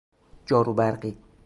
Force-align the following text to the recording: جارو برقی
جارو 0.45 0.73
برقی 0.73 1.17